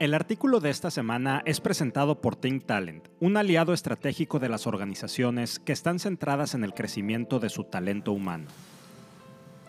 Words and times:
El 0.00 0.12
artículo 0.12 0.58
de 0.58 0.70
esta 0.70 0.90
semana 0.90 1.42
es 1.46 1.60
presentado 1.60 2.20
por 2.20 2.34
Think 2.34 2.66
Talent, 2.66 3.06
un 3.20 3.36
aliado 3.36 3.72
estratégico 3.72 4.40
de 4.40 4.48
las 4.48 4.66
organizaciones 4.66 5.60
que 5.60 5.72
están 5.72 6.00
centradas 6.00 6.54
en 6.54 6.64
el 6.64 6.74
crecimiento 6.74 7.38
de 7.38 7.48
su 7.48 7.62
talento 7.62 8.10
humano. 8.10 8.46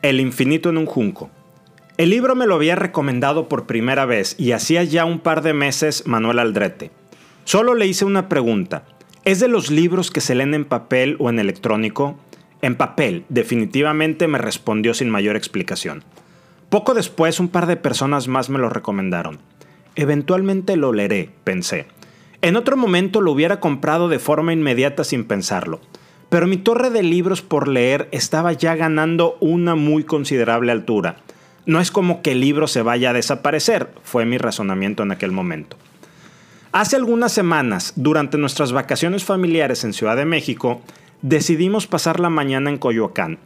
El 0.00 0.20
infinito 0.20 0.70
en 0.70 0.78
un 0.78 0.86
junco. 0.86 1.28
El 1.96 2.10
libro 2.10 2.36
me 2.36 2.46
lo 2.46 2.54
había 2.54 2.76
recomendado 2.76 3.48
por 3.48 3.66
primera 3.66 4.04
vez 4.04 4.36
y 4.38 4.52
hacía 4.52 4.84
ya 4.84 5.04
un 5.04 5.18
par 5.18 5.42
de 5.42 5.54
meses 5.54 6.04
Manuel 6.06 6.38
Aldrete. 6.38 6.92
Solo 7.44 7.74
le 7.74 7.88
hice 7.88 8.04
una 8.04 8.28
pregunta. 8.28 8.84
¿Es 9.24 9.40
de 9.40 9.48
los 9.48 9.72
libros 9.72 10.12
que 10.12 10.20
se 10.20 10.36
leen 10.36 10.54
en 10.54 10.64
papel 10.64 11.16
o 11.18 11.30
en 11.30 11.40
electrónico? 11.40 12.16
En 12.62 12.76
papel, 12.76 13.24
definitivamente 13.28 14.28
me 14.28 14.38
respondió 14.38 14.94
sin 14.94 15.10
mayor 15.10 15.34
explicación. 15.34 16.04
Poco 16.70 16.94
después 16.94 17.40
un 17.40 17.48
par 17.48 17.66
de 17.66 17.76
personas 17.76 18.28
más 18.28 18.50
me 18.50 18.60
lo 18.60 18.68
recomendaron. 18.68 19.40
Eventualmente 19.94 20.76
lo 20.76 20.92
leeré, 20.92 21.30
pensé. 21.44 21.86
En 22.40 22.56
otro 22.56 22.76
momento 22.76 23.20
lo 23.20 23.32
hubiera 23.32 23.60
comprado 23.60 24.08
de 24.08 24.18
forma 24.18 24.52
inmediata 24.52 25.04
sin 25.04 25.24
pensarlo. 25.24 25.80
Pero 26.28 26.46
mi 26.46 26.56
torre 26.56 26.90
de 26.90 27.02
libros 27.02 27.42
por 27.42 27.68
leer 27.68 28.08
estaba 28.10 28.52
ya 28.52 28.74
ganando 28.74 29.36
una 29.40 29.74
muy 29.74 30.04
considerable 30.04 30.72
altura. 30.72 31.18
No 31.66 31.78
es 31.78 31.90
como 31.90 32.22
que 32.22 32.32
el 32.32 32.40
libro 32.40 32.66
se 32.66 32.82
vaya 32.82 33.10
a 33.10 33.12
desaparecer, 33.12 33.90
fue 34.02 34.24
mi 34.24 34.38
razonamiento 34.38 35.02
en 35.02 35.12
aquel 35.12 35.30
momento. 35.30 35.76
Hace 36.72 36.96
algunas 36.96 37.32
semanas, 37.32 37.92
durante 37.96 38.38
nuestras 38.38 38.72
vacaciones 38.72 39.24
familiares 39.24 39.84
en 39.84 39.92
Ciudad 39.92 40.16
de 40.16 40.24
México, 40.24 40.80
decidimos 41.20 41.86
pasar 41.86 42.18
la 42.18 42.30
mañana 42.30 42.70
en 42.70 42.78
Coyoacán. 42.78 43.38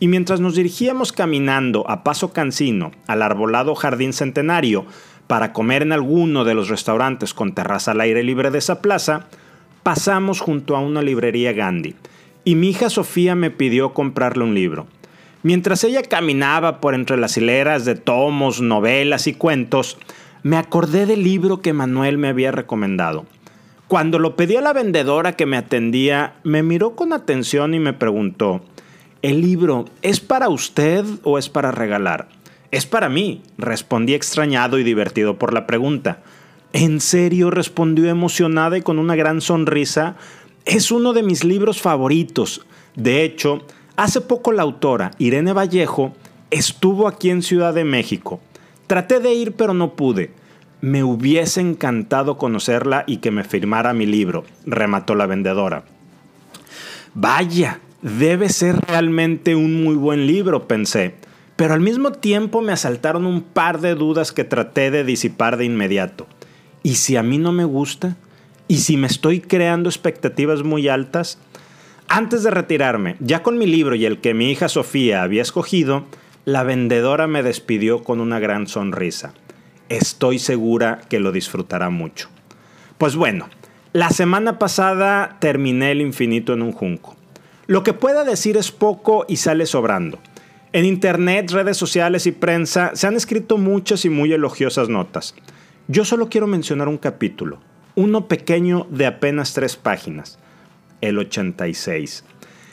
Y 0.00 0.08
mientras 0.08 0.40
nos 0.40 0.56
dirigíamos 0.56 1.12
caminando 1.12 1.88
a 1.88 2.02
paso 2.02 2.32
cansino 2.32 2.90
al 3.06 3.22
arbolado 3.22 3.76
jardín 3.76 4.12
centenario, 4.12 4.84
para 5.32 5.54
comer 5.54 5.80
en 5.80 5.92
alguno 5.92 6.44
de 6.44 6.52
los 6.52 6.68
restaurantes 6.68 7.32
con 7.32 7.54
terraza 7.54 7.92
al 7.92 8.02
aire 8.02 8.22
libre 8.22 8.50
de 8.50 8.58
esa 8.58 8.82
plaza, 8.82 9.28
pasamos 9.82 10.40
junto 10.40 10.76
a 10.76 10.80
una 10.80 11.00
librería 11.00 11.54
Gandhi 11.54 11.94
y 12.44 12.54
mi 12.54 12.68
hija 12.68 12.90
Sofía 12.90 13.34
me 13.34 13.50
pidió 13.50 13.94
comprarle 13.94 14.44
un 14.44 14.54
libro. 14.54 14.88
Mientras 15.42 15.84
ella 15.84 16.02
caminaba 16.02 16.82
por 16.82 16.94
entre 16.94 17.16
las 17.16 17.34
hileras 17.38 17.86
de 17.86 17.94
tomos, 17.94 18.60
novelas 18.60 19.26
y 19.26 19.32
cuentos, 19.32 19.96
me 20.42 20.58
acordé 20.58 21.06
del 21.06 21.24
libro 21.24 21.62
que 21.62 21.72
Manuel 21.72 22.18
me 22.18 22.28
había 22.28 22.52
recomendado. 22.52 23.24
Cuando 23.88 24.18
lo 24.18 24.36
pedí 24.36 24.56
a 24.56 24.60
la 24.60 24.74
vendedora 24.74 25.32
que 25.32 25.46
me 25.46 25.56
atendía, 25.56 26.34
me 26.42 26.62
miró 26.62 26.94
con 26.94 27.14
atención 27.14 27.72
y 27.72 27.78
me 27.78 27.94
preguntó, 27.94 28.60
¿el 29.22 29.40
libro 29.40 29.86
es 30.02 30.20
para 30.20 30.50
usted 30.50 31.06
o 31.22 31.38
es 31.38 31.48
para 31.48 31.70
regalar? 31.70 32.28
Es 32.72 32.86
para 32.86 33.10
mí, 33.10 33.42
respondí 33.58 34.14
extrañado 34.14 34.78
y 34.78 34.82
divertido 34.82 35.38
por 35.38 35.52
la 35.52 35.66
pregunta. 35.66 36.22
¿En 36.72 37.02
serio? 37.02 37.50
respondió 37.50 38.08
emocionada 38.08 38.78
y 38.78 38.82
con 38.82 38.98
una 38.98 39.14
gran 39.14 39.42
sonrisa. 39.42 40.16
Es 40.64 40.90
uno 40.90 41.12
de 41.12 41.22
mis 41.22 41.44
libros 41.44 41.82
favoritos. 41.82 42.64
De 42.96 43.24
hecho, 43.24 43.66
hace 43.96 44.22
poco 44.22 44.52
la 44.52 44.62
autora, 44.62 45.10
Irene 45.18 45.52
Vallejo, 45.52 46.14
estuvo 46.50 47.08
aquí 47.08 47.28
en 47.28 47.42
Ciudad 47.42 47.74
de 47.74 47.84
México. 47.84 48.40
Traté 48.86 49.20
de 49.20 49.34
ir 49.34 49.52
pero 49.52 49.74
no 49.74 49.92
pude. 49.94 50.30
Me 50.80 51.04
hubiese 51.04 51.60
encantado 51.60 52.38
conocerla 52.38 53.04
y 53.06 53.18
que 53.18 53.30
me 53.30 53.44
firmara 53.44 53.92
mi 53.92 54.06
libro, 54.06 54.44
remató 54.64 55.14
la 55.14 55.26
vendedora. 55.26 55.84
Vaya, 57.12 57.80
debe 58.00 58.48
ser 58.48 58.80
realmente 58.80 59.54
un 59.54 59.84
muy 59.84 59.94
buen 59.94 60.26
libro, 60.26 60.66
pensé 60.66 61.16
pero 61.56 61.74
al 61.74 61.80
mismo 61.80 62.12
tiempo 62.12 62.60
me 62.62 62.72
asaltaron 62.72 63.26
un 63.26 63.42
par 63.42 63.80
de 63.80 63.94
dudas 63.94 64.32
que 64.32 64.44
traté 64.44 64.90
de 64.90 65.04
disipar 65.04 65.56
de 65.56 65.64
inmediato. 65.64 66.26
¿Y 66.82 66.96
si 66.96 67.16
a 67.16 67.22
mí 67.22 67.38
no 67.38 67.52
me 67.52 67.64
gusta? 67.64 68.16
¿Y 68.68 68.78
si 68.78 68.96
me 68.96 69.06
estoy 69.06 69.40
creando 69.40 69.88
expectativas 69.88 70.62
muy 70.62 70.88
altas? 70.88 71.38
Antes 72.08 72.42
de 72.42 72.50
retirarme, 72.50 73.16
ya 73.20 73.42
con 73.42 73.58
mi 73.58 73.66
libro 73.66 73.94
y 73.94 74.04
el 74.04 74.18
que 74.20 74.34
mi 74.34 74.50
hija 74.50 74.68
Sofía 74.68 75.22
había 75.22 75.42
escogido, 75.42 76.04
la 76.44 76.62
vendedora 76.62 77.26
me 77.26 77.42
despidió 77.42 78.02
con 78.02 78.20
una 78.20 78.38
gran 78.38 78.66
sonrisa. 78.66 79.32
Estoy 79.88 80.38
segura 80.38 81.00
que 81.08 81.20
lo 81.20 81.32
disfrutará 81.32 81.90
mucho. 81.90 82.28
Pues 82.98 83.14
bueno, 83.14 83.48
la 83.92 84.10
semana 84.10 84.58
pasada 84.58 85.36
terminé 85.40 85.92
el 85.92 86.00
infinito 86.00 86.52
en 86.54 86.62
un 86.62 86.72
junco. 86.72 87.16
Lo 87.66 87.82
que 87.82 87.92
pueda 87.92 88.24
decir 88.24 88.56
es 88.56 88.72
poco 88.72 89.24
y 89.28 89.36
sale 89.36 89.66
sobrando. 89.66 90.18
En 90.74 90.86
Internet, 90.86 91.50
redes 91.50 91.76
sociales 91.76 92.26
y 92.26 92.32
prensa 92.32 92.92
se 92.94 93.06
han 93.06 93.14
escrito 93.14 93.58
muchas 93.58 94.06
y 94.06 94.08
muy 94.08 94.32
elogiosas 94.32 94.88
notas. 94.88 95.34
Yo 95.86 96.06
solo 96.06 96.30
quiero 96.30 96.46
mencionar 96.46 96.88
un 96.88 96.96
capítulo, 96.96 97.58
uno 97.94 98.26
pequeño 98.26 98.86
de 98.88 99.04
apenas 99.04 99.52
tres 99.52 99.76
páginas, 99.76 100.38
el 101.02 101.18
86. 101.18 102.24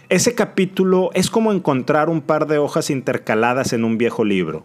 Ese 0.07 0.33
capítulo 0.33 1.09
es 1.13 1.29
como 1.29 1.51
encontrar 1.51 2.07
un 2.07 2.21
par 2.21 2.47
de 2.47 2.57
hojas 2.57 2.89
intercaladas 2.89 3.73
en 3.73 3.83
un 3.83 3.97
viejo 3.97 4.23
libro, 4.23 4.63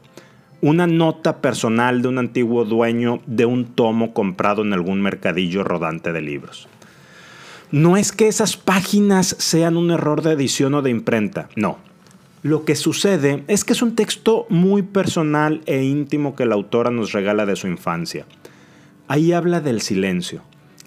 una 0.60 0.86
nota 0.86 1.38
personal 1.38 2.02
de 2.02 2.08
un 2.08 2.18
antiguo 2.18 2.64
dueño 2.64 3.20
de 3.26 3.46
un 3.46 3.64
tomo 3.64 4.14
comprado 4.14 4.62
en 4.62 4.72
algún 4.72 5.02
mercadillo 5.02 5.64
rodante 5.64 6.12
de 6.12 6.20
libros. 6.20 6.68
No 7.72 7.96
es 7.96 8.12
que 8.12 8.28
esas 8.28 8.56
páginas 8.56 9.34
sean 9.40 9.76
un 9.76 9.90
error 9.90 10.22
de 10.22 10.30
edición 10.30 10.74
o 10.74 10.82
de 10.82 10.90
imprenta, 10.90 11.48
no 11.56 11.78
lo 12.44 12.66
que 12.66 12.76
sucede 12.76 13.42
es 13.48 13.64
que 13.64 13.72
es 13.72 13.80
un 13.80 13.96
texto 13.96 14.44
muy 14.50 14.82
personal 14.82 15.62
e 15.64 15.82
íntimo 15.82 16.36
que 16.36 16.44
la 16.44 16.54
autora 16.54 16.90
nos 16.90 17.12
regala 17.12 17.46
de 17.46 17.56
su 17.56 17.68
infancia. 17.68 18.26
Ahí 19.08 19.32
habla 19.32 19.62
del 19.62 19.80
silencio, 19.80 20.42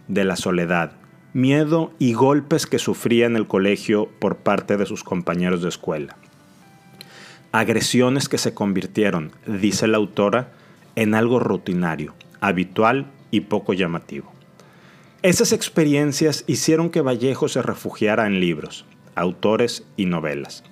de 0.07 0.23
la 0.23 0.35
soledad, 0.35 0.91
miedo 1.33 1.93
y 1.97 2.13
golpes 2.13 2.67
que 2.67 2.77
sufría 2.77 3.25
en 3.25 3.35
el 3.35 3.47
colegio 3.47 4.07
por 4.19 4.37
parte 4.37 4.77
de 4.77 4.85
sus 4.85 5.03
compañeros 5.03 5.63
de 5.63 5.69
escuela. 5.69 6.15
Agresiones 7.51 8.29
que 8.29 8.37
se 8.37 8.53
convirtieron, 8.53 9.31
dice 9.47 9.87
la 9.87 9.97
autora, 9.97 10.51
en 10.95 11.15
algo 11.15 11.39
rutinario, 11.39 12.13
habitual 12.39 13.07
y 13.31 13.41
poco 13.41 13.73
llamativo. 13.73 14.31
Esas 15.23 15.53
experiencias 15.53 16.43
hicieron 16.45 16.91
que 16.91 17.01
Vallejo 17.01 17.47
se 17.47 17.63
refugiara 17.63 18.27
en 18.27 18.41
libros, 18.41 18.85
autores 19.15 19.83
y 19.97 20.05
novelas. 20.05 20.63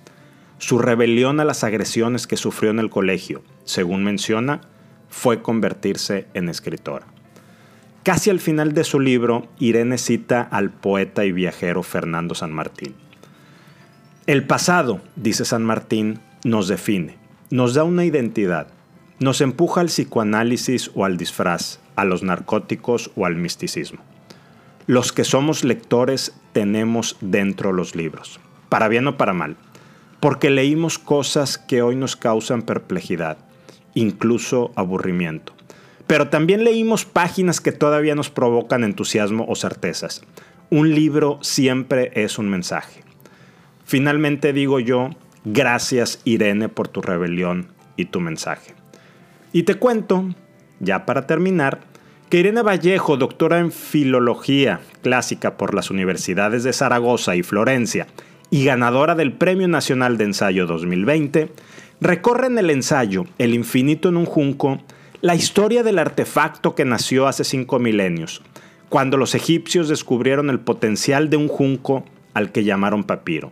Su 0.58 0.78
rebelión 0.78 1.38
a 1.38 1.44
las 1.44 1.64
agresiones 1.64 2.26
que 2.26 2.38
sufrió 2.38 2.70
en 2.70 2.78
el 2.78 2.88
colegio, 2.88 3.42
según 3.64 4.04
menciona, 4.04 4.62
fue 5.10 5.42
convertirse 5.42 6.26
en 6.32 6.48
escritora. 6.48 7.06
Casi 8.02 8.30
al 8.30 8.40
final 8.40 8.72
de 8.72 8.84
su 8.84 8.98
libro, 8.98 9.48
Irene 9.58 9.98
cita 9.98 10.40
al 10.40 10.70
poeta 10.70 11.26
y 11.26 11.32
viajero 11.32 11.82
Fernando 11.82 12.34
San 12.34 12.52
Martín. 12.52 12.94
El 14.26 14.46
pasado, 14.46 15.00
dice 15.14 15.44
San 15.44 15.62
Martín, 15.62 16.20
nos 16.42 16.68
define, 16.68 17.18
nos 17.50 17.74
da 17.74 17.84
una 17.84 18.06
identidad, 18.06 18.68
nos 19.18 19.42
empuja 19.42 19.82
al 19.82 19.88
psicoanálisis 19.88 20.90
o 20.94 21.04
al 21.04 21.18
disfraz, 21.18 21.80
a 21.96 22.04
los 22.06 22.22
narcóticos 22.22 23.10
o 23.14 23.26
al 23.26 23.36
misticismo. 23.36 24.00
Los 24.86 25.12
que 25.12 25.24
somos 25.24 25.64
lectores 25.64 26.32
tenemos 26.52 27.18
dentro 27.20 27.72
los 27.72 27.94
libros, 27.94 28.40
para 28.68 28.88
bien 28.88 29.06
o 29.06 29.16
para 29.16 29.32
mal 29.32 29.56
porque 30.20 30.50
leímos 30.50 30.98
cosas 30.98 31.58
que 31.58 31.82
hoy 31.82 31.96
nos 31.96 32.16
causan 32.16 32.62
perplejidad, 32.62 33.38
incluso 33.94 34.72
aburrimiento. 34.74 35.54
Pero 36.06 36.28
también 36.28 36.64
leímos 36.64 37.04
páginas 37.04 37.60
que 37.60 37.72
todavía 37.72 38.14
nos 38.14 38.30
provocan 38.30 38.84
entusiasmo 38.84 39.44
o 39.48 39.56
certezas. 39.56 40.22
Un 40.70 40.94
libro 40.94 41.38
siempre 41.42 42.12
es 42.14 42.38
un 42.38 42.48
mensaje. 42.48 43.02
Finalmente 43.84 44.52
digo 44.52 44.80
yo, 44.80 45.10
gracias 45.44 46.20
Irene 46.24 46.68
por 46.68 46.88
tu 46.88 47.02
rebelión 47.02 47.68
y 47.96 48.06
tu 48.06 48.20
mensaje. 48.20 48.74
Y 49.52 49.62
te 49.62 49.74
cuento, 49.76 50.28
ya 50.80 51.06
para 51.06 51.26
terminar, 51.26 51.80
que 52.28 52.38
Irene 52.38 52.62
Vallejo, 52.62 53.16
doctora 53.16 53.60
en 53.60 53.70
Filología 53.70 54.80
Clásica 55.02 55.56
por 55.56 55.74
las 55.74 55.90
universidades 55.90 56.64
de 56.64 56.72
Zaragoza 56.72 57.36
y 57.36 57.44
Florencia, 57.44 58.08
y 58.50 58.64
ganadora 58.64 59.14
del 59.14 59.32
Premio 59.32 59.68
Nacional 59.68 60.18
de 60.18 60.24
Ensayo 60.24 60.66
2020, 60.66 61.50
recorre 62.00 62.46
en 62.46 62.58
el 62.58 62.70
ensayo 62.70 63.24
El 63.38 63.54
infinito 63.54 64.08
en 64.08 64.16
un 64.16 64.26
junco 64.26 64.80
la 65.22 65.34
historia 65.34 65.82
del 65.82 65.98
artefacto 65.98 66.74
que 66.74 66.84
nació 66.84 67.26
hace 67.26 67.42
cinco 67.42 67.78
milenios, 67.78 68.42
cuando 68.88 69.16
los 69.16 69.34
egipcios 69.34 69.88
descubrieron 69.88 70.50
el 70.50 70.60
potencial 70.60 71.30
de 71.30 71.36
un 71.36 71.48
junco 71.48 72.04
al 72.34 72.52
que 72.52 72.64
llamaron 72.64 73.04
papiro. 73.04 73.50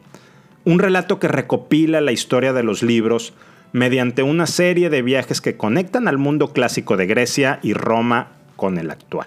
Un 0.64 0.78
relato 0.78 1.18
que 1.18 1.28
recopila 1.28 2.00
la 2.00 2.12
historia 2.12 2.52
de 2.52 2.62
los 2.62 2.82
libros 2.82 3.32
mediante 3.72 4.22
una 4.22 4.46
serie 4.46 4.88
de 4.90 5.02
viajes 5.02 5.40
que 5.40 5.56
conectan 5.56 6.06
al 6.06 6.18
mundo 6.18 6.52
clásico 6.52 6.96
de 6.96 7.06
Grecia 7.06 7.58
y 7.62 7.72
Roma 7.72 8.28
con 8.56 8.78
el 8.78 8.90
actual. 8.90 9.26